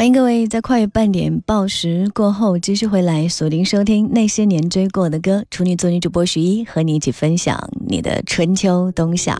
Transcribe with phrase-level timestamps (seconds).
[0.00, 9.38] 欢迎各位在跨越半点报时过后继续回来锁定收听那些年追过的歌，处女座女主播徐一和你一起分享你的春秋冬夏。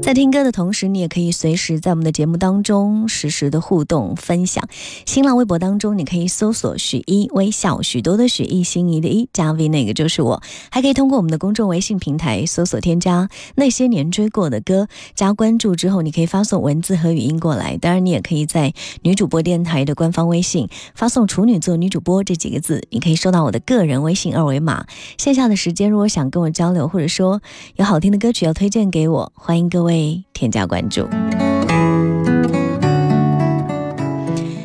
[0.00, 4.66] 在听歌的同时，你也可以随时在我们的节目当中实时的互动分享。
[5.04, 17.76] 新浪微博当中，你可以搜索许一微笑，许多的许一心仪的一加 V 那个就是我，还可以通过我们的公众微信平台搜索添加那些年追过的歌，加关注之后，你可以发送文字和语音过来。
[17.76, 18.72] 当然，你也可以在
[19.02, 24.86] 女主播电台的官方微信发送“处女座女主播”这几个字，你可以收到我的个人微信二维码。
[25.18, 27.42] 线下的时间，如果想跟我交流，或者说
[27.74, 31.08] 有好听的歌曲要推荐给我，欢迎各位添加关注。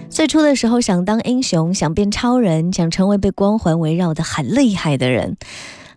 [0.08, 5.38] 最初的时候想当英雄，想变超人，想成为被光环围绕的很厉害的人。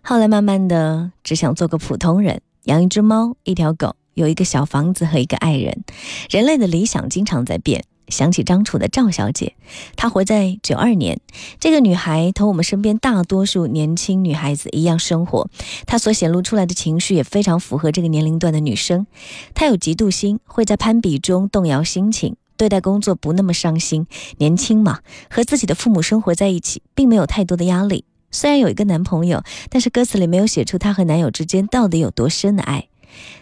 [0.01, 5.83] 后来慢慢的，只想做个普通人，养一只猫，一条狗，有一个小房子和一个爱人。
[6.31, 7.83] 人类的理想经常在变。
[8.07, 9.55] 想起张楚的赵小姐，
[9.95, 11.19] 她活在九二年。
[11.59, 15.49] 这个女孩同我们身边大多数年轻女孩子一样生活，
[15.85, 19.07] 她所显露出来的情绪也非常符合这个年龄段的女生。
[19.53, 24.07] 她有嫉妒心，会在攀比中动摇心情，对待工作不那么上心。
[24.37, 28.05] 年轻嘛，和自己的父母生活在一起，并没有太多的压力。
[28.29, 32.87] 虽然有一个男朋友，但是歌词里没有写出她和男友之间到底有多深的爱。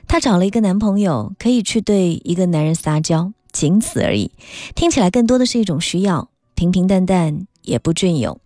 [0.07, 3.33] 她找了一个男朋友，可以去对一个男人撒娇。
[3.55, 4.31] 仅此而已，
[4.75, 8.37] 听起来更多的是一种需要，平平淡淡也不隽永。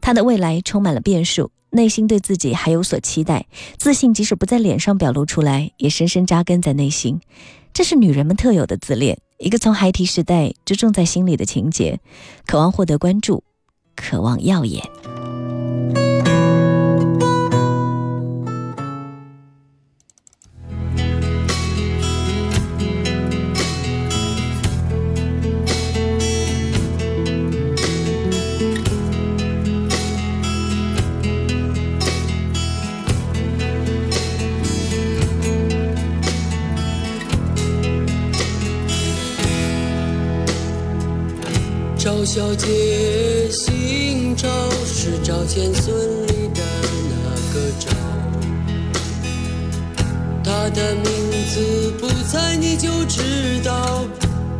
[0.00, 3.46] 他的未来充满了变数，内心对自己还有所期待，
[3.76, 7.20] 自信即使不在脸上表露出来，也深深扎根在内心。
[7.74, 11.98] 这是女人们特有的自恋，一个从孩提时代就种在心里的情节，
[12.46, 13.42] 渴望获得关注，
[13.96, 14.84] 渴望耀眼。
[42.34, 42.66] 小姐
[43.50, 44.48] 姓赵，
[44.86, 45.94] 是赵钱孙
[46.28, 46.62] 李的
[47.10, 47.14] 那
[47.52, 47.90] 个赵。
[50.42, 51.04] 她的名
[51.50, 54.06] 字不猜你就知道，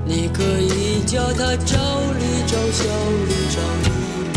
[0.05, 1.75] 你可以叫她赵
[2.21, 2.84] 丽、赵小
[3.27, 4.31] 丽、赵丽丽。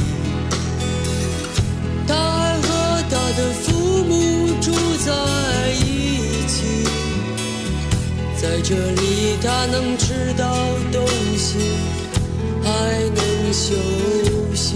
[2.07, 2.67] 她还和
[3.09, 3.65] 她的父
[4.05, 4.71] 母住
[5.05, 5.11] 在
[5.73, 5.83] 一
[6.47, 6.87] 起，
[8.37, 10.55] 在这里她能吃到
[10.89, 11.05] 东
[11.37, 11.59] 西。
[12.67, 12.71] 还
[13.13, 13.75] 能休
[14.53, 14.75] 息。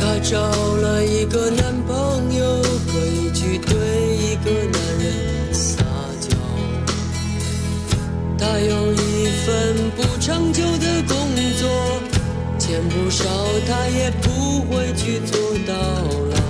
[0.00, 3.76] 她找了一个男朋友，可以去对
[4.16, 5.82] 一个男人撒
[6.20, 6.28] 娇。
[8.38, 11.16] 她有一份不长久的工
[11.58, 12.00] 作，
[12.58, 13.24] 钱不少，
[13.66, 15.74] 她也不会去做到
[16.30, 16.43] 老。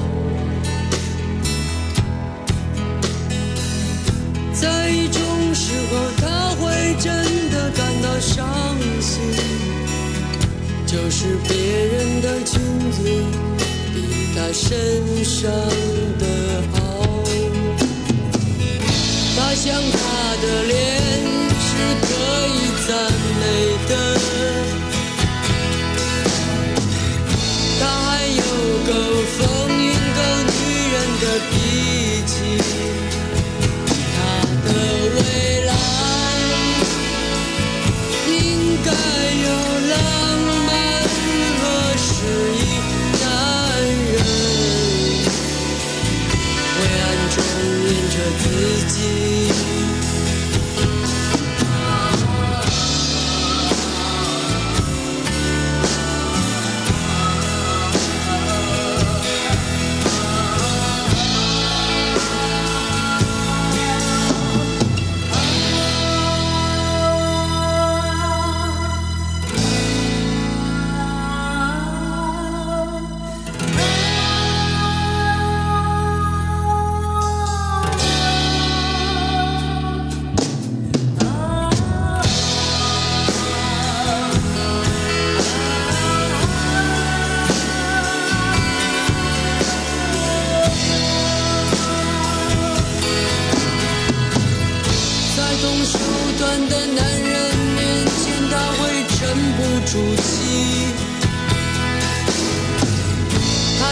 [4.64, 5.20] 在一种
[5.54, 6.24] 时候，他
[6.56, 6.64] 会
[6.98, 7.12] 真
[7.50, 8.48] 的感到伤
[8.98, 9.20] 心，
[10.86, 11.54] 就是别
[11.92, 12.58] 人的裙
[12.90, 12.98] 子
[13.92, 13.96] 比
[14.34, 15.52] 他身上
[16.18, 16.24] 的
[16.72, 16.78] 好。
[19.36, 19.98] 他想他
[20.40, 20.72] 的脸
[21.60, 21.68] 是
[22.00, 22.08] 可
[22.48, 22.56] 以
[22.88, 22.90] 赞
[23.40, 23.42] 美
[23.90, 23.92] 的，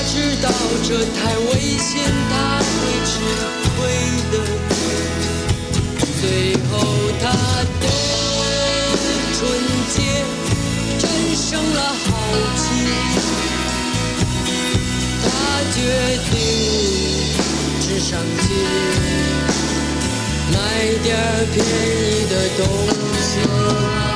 [0.04, 0.48] 知道
[0.82, 1.90] 这太危险，
[2.30, 2.70] 他会
[3.06, 3.10] 吃
[3.76, 3.78] 亏
[4.30, 4.34] 的。
[6.20, 6.22] 最
[6.68, 6.70] 后
[7.20, 7.24] 他
[7.80, 7.84] 的
[9.32, 9.40] 纯
[9.94, 9.94] 洁
[10.98, 11.02] 战
[11.34, 11.40] 胜
[11.74, 12.04] 了好
[12.56, 12.64] 奇，
[15.22, 15.24] 他
[15.72, 15.76] 决
[16.30, 16.32] 定
[17.80, 18.10] 去上
[18.40, 18.44] 街。
[20.52, 20.56] 买
[21.02, 21.06] 点
[21.52, 22.60] 便宜的东
[23.20, 24.11] 西。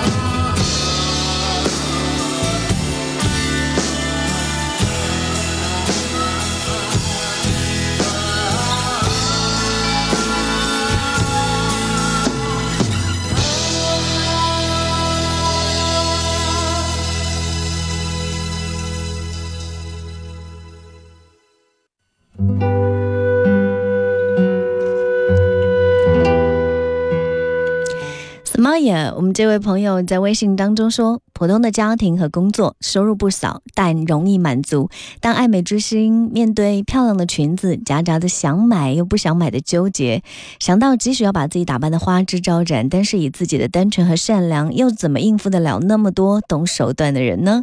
[29.16, 34.90] 我们这位朋友在微信当中说：“普通的家庭和工作，收入不少，但容易满足。
[35.18, 40.22] 当爱美之心面对漂亮的裙子，夹杂着想买又不想买的纠结。
[40.60, 47.62] 想到即使要把自己打扮的花枝招展，但是以自己的单纯和善良，又怎么应付得了那么多懂手段的人呢？”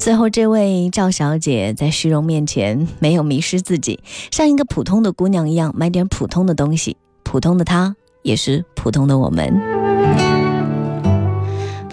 [0.00, 4.00] 最后，这位赵小姐在虚荣面前没有迷失自己，
[4.30, 6.96] 像一个普通的姑娘一样，买点普通的东西。
[7.24, 9.75] 普通的她，也是普通的我们。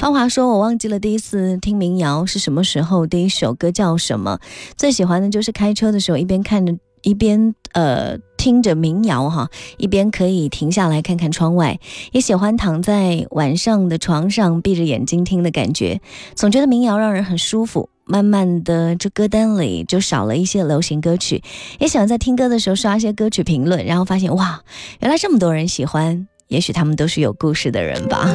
[0.03, 4.37] 芳华说：“我忘记了第一次听民谣是什么时候，第一首歌叫什么？
[4.75, 9.47] 最喜欢的就是开车的时候，一边看着一边呃听着民谣哈，
[9.77, 11.79] 一边可以停下来看看窗外。
[12.11, 16.01] 也喜欢躺在晚上的床上闭着眼睛听的感觉，
[16.35, 17.87] 总觉得民谣让人很舒服。
[18.03, 21.41] 慢慢的，这歌单里就少了一些流行歌曲。
[21.79, 24.63] 也喜欢在听歌的时候刷一些歌曲评论，然后发现哇，
[24.99, 28.29] 原来这么多人喜欢，也许他们都是有故事的人吧。”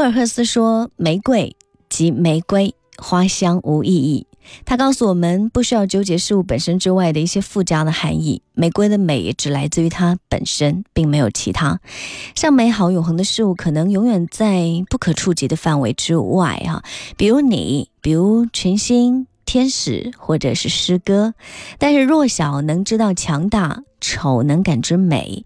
[0.00, 1.56] 尔赫斯说：“玫瑰
[1.88, 4.26] 即玫瑰，花香无意义。
[4.64, 8.42] 他告诉我们，不需要纠结事物本身之外的一些附加的含义。
[8.54, 11.80] 玫瑰的美也只来自于它本身，并没有其他。
[12.34, 16.82] 像美好永恒的事物，可能永远在不可触及的范围之外啊，
[17.16, 21.34] 比如你，比如群星、天使，或者是诗歌。
[21.78, 25.44] 但是弱小能知道强大，丑能感知美。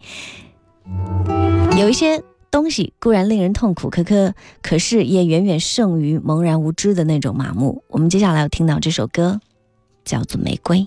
[1.76, 2.22] 有一些。”
[2.54, 7.82] 东西固然令人痛苦，可可可是也远远胜于茫然无知的那种麻木。
[7.88, 9.40] 我们接下来要听到这首歌，
[10.04, 10.86] 叫做《玫瑰》。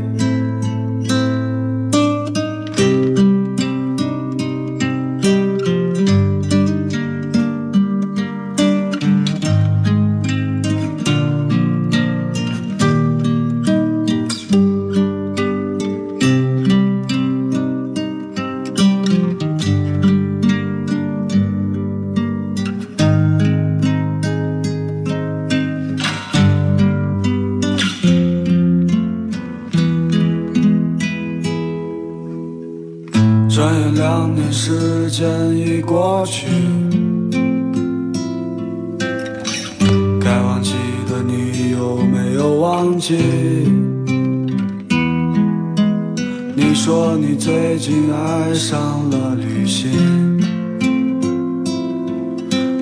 [46.55, 49.89] 你说你最近爱上了旅行，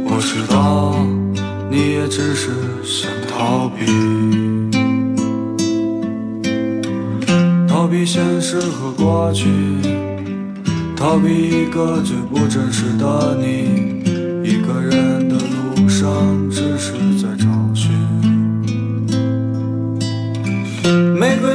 [0.05, 0.95] 我知道
[1.69, 2.49] 你也只是
[2.83, 3.85] 想逃避，
[7.67, 9.47] 逃避现实和过去，
[10.95, 14.03] 逃避一个最不真实的你，
[14.43, 16.07] 一个人的路上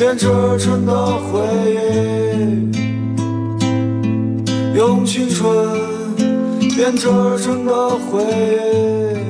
[0.00, 0.26] 编织
[0.58, 1.38] 成的回
[1.74, 2.70] 忆。
[4.74, 5.44] 用青春
[6.74, 9.20] 编织成的回忆。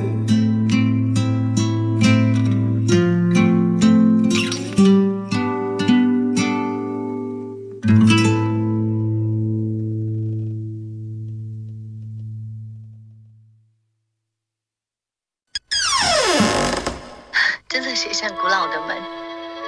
[17.67, 19.20] 真的写向古老的门。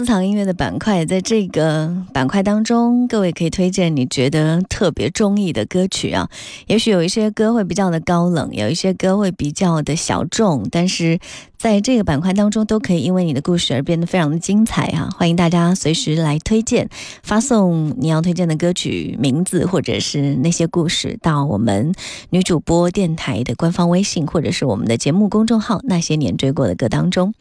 [0.00, 6.26] 私藏音乐的板块，在这个板块当中，各位可以推荐你觉得特别中意的歌曲啊。
[6.68, 11.18] 也许有一些歌会比较的高冷，有一些歌会比较的小众，但是
[11.58, 15.10] 在这个板块当中，都可以因为你的故事而变得非常的精彩哈。
[15.18, 16.88] 欢迎大家随时来推荐，
[17.22, 21.92] 发送你要推荐的歌曲名字或者是那些故事到我们
[22.30, 27.34] 女主播电台的官方微信，或者是我们的节目公众号《那些年追过的歌》当中。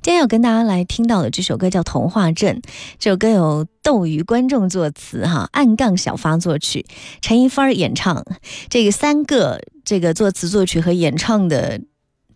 [0.00, 2.60] 今天要跟大家来听到的这首歌叫《童话镇》，
[2.98, 6.84] 这首歌由斗鱼观众作词，哈，暗杠小发作曲，
[7.20, 8.24] 陈一帆演唱。
[8.68, 11.80] 这个三个这个作词作曲和演唱的。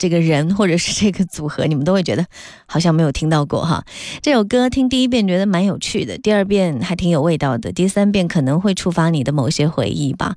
[0.01, 2.25] 这个人或者是这个组合，你们都会觉得
[2.65, 3.85] 好像没有听到过哈。
[4.23, 10.37] 这首歌听第一遍觉得蛮有趣的，第二遍还挺有味道的，第三遍可能会触发你的某些回忆吧。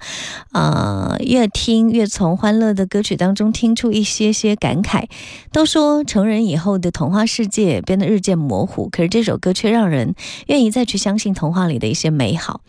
[0.52, 5.06] 啊，越听越从欢乐的歌曲当中听出一些些感慨。
[5.54, 10.14] 都说成人以后的童话世界变得日渐模糊，可是这首歌却让人
[10.48, 12.60] 愿意再去相信童话里的一些美好。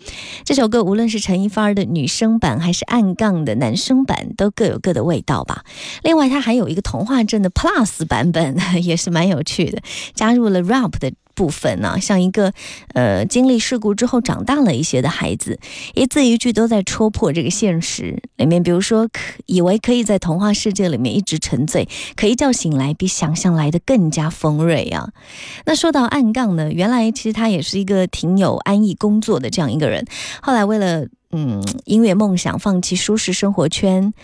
[0.45, 5.65] 这首歌无论是陈一发的女生版还是暗杠的男生版，都各有各的味道吧。
[6.05, 6.84] 另外，它还有一个。
[6.85, 9.83] 童话镇的 Plus 版本 也是蛮有趣的，
[10.15, 12.53] 加入了 rap 的部分呢，像一个
[12.93, 15.59] 呃经历事故之后长大了一些的孩子，
[15.95, 18.63] 一字一句都在戳破这个现实里面。
[18.63, 25.09] 比如说，可以为可以在童话世界里面一直沉醉，可一觉醒来比想象来的更加锋锐啊。
[25.67, 30.07] 那说到暗杠呢，原来其实他也是一个挺有安逸工作的这样一个人，
[30.41, 34.15] 后来为了嗯音乐梦想，放弃舒适生活圈。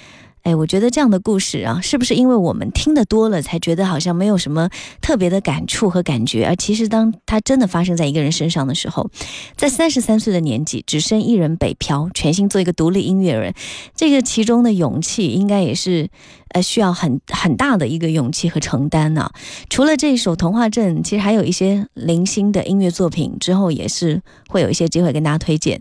[0.42, 4.70] 哎，我觉得这样的故事啊，是不是因为我们听得多了，才觉得好像没有什么
[5.02, 6.47] 特别的感触和感觉？
[6.47, 9.11] 而其实，当它真的发生在一个人身上的时候，
[9.56, 13.54] 在三十三岁的年纪，只身一人北漂，全心做一个独立音乐人，
[13.94, 16.09] 这个其中的勇气，应该也是。
[16.52, 19.30] 呃，需要很很大的一个勇气和承担呢。
[19.69, 25.80] 除了这一首《童话镇》，其实还有一些零星的音乐作品，之后也是会有一些机会跟大家推荐。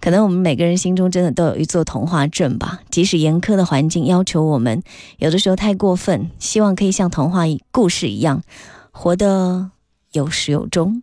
[0.00, 4.82] 可能我们每个人心中真的都有一座童话镇吧，即使严苛的环境要求我们，
[5.18, 8.42] 有的时候太过分，希望可以像童话故事一样，
[8.90, 9.70] 活得
[10.12, 11.02] 有始有终。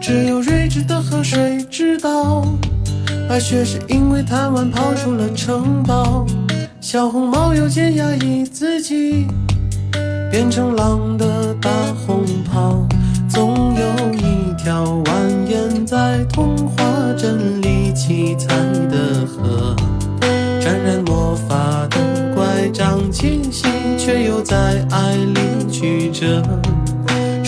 [0.00, 2.42] 只有睿智的河水知道，
[3.28, 6.26] 白雪是因为贪玩跑出了城堡。
[6.80, 9.26] 小红帽有件压抑自己，
[10.30, 12.86] 变成狼的大红袍。
[13.28, 16.82] 总有一条蜿蜒在童话
[17.16, 18.48] 镇里七彩
[18.90, 19.76] 的河，
[20.60, 26.42] 沾染魔法的乖张气息，却又在爱里曲折。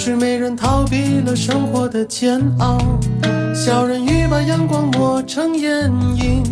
[0.00, 2.78] 睡美人逃避了生活的煎熬。
[3.54, 6.42] 小人鱼把阳光抹成眼影，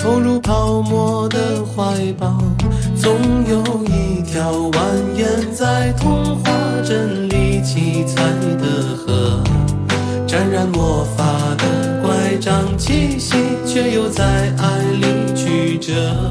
[0.00, 1.82] 投入泡沫的怀
[2.16, 2.38] 抱。
[2.94, 3.18] 总
[3.50, 4.78] 有一条蜿
[5.16, 6.52] 蜒在童话
[6.84, 8.22] 镇里七彩
[8.62, 9.42] 的河，
[10.24, 11.24] 沾染魔法
[11.58, 13.34] 的乖张气息，
[13.66, 14.24] 却又在
[14.56, 16.30] 爱里曲折。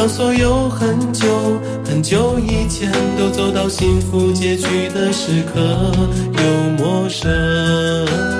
[0.00, 1.28] 让所有很久
[1.84, 5.60] 很久以前都走到幸福结局的时刻，
[6.38, 6.42] 又
[6.78, 8.39] 陌生。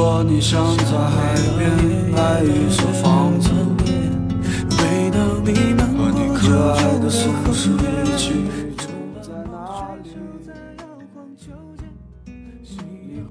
[0.00, 1.70] 说你想在海边
[2.10, 3.50] 买一所房子，
[4.78, 7.68] 味道弥漫和你可爱的松鼠
[8.06, 8.32] 一起。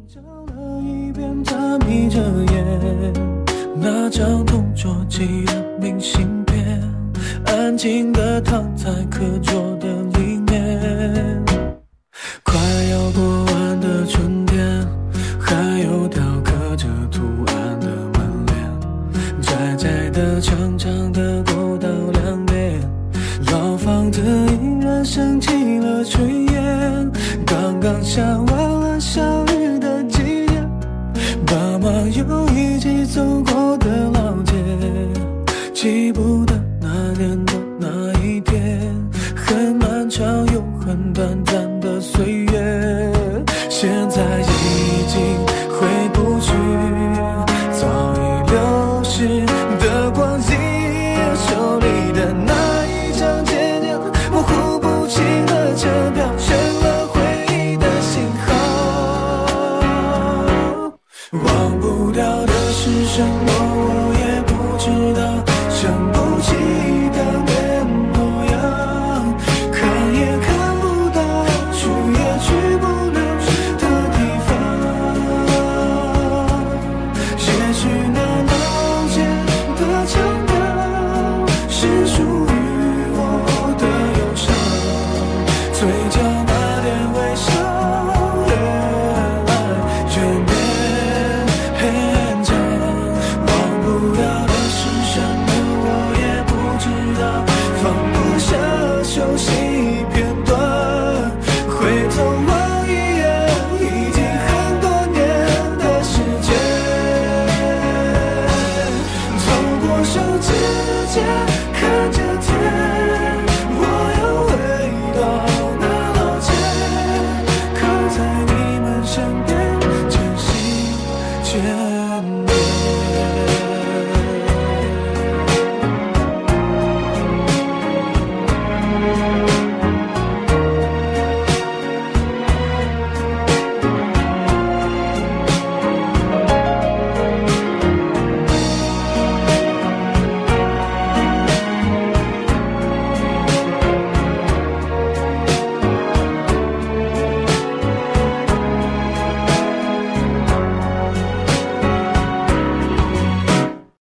[0.07, 2.19] 找了一遍，他眯着
[2.53, 3.13] 眼，
[3.75, 6.79] 那张同桌寄的明信片，
[7.47, 8.21] 安静地
[25.03, 27.11] 升起了炊烟
[27.45, 30.67] 刚刚下完了小雨的季节
[31.45, 34.53] 爸妈又一起走过的老街
[35.73, 36.38] 记不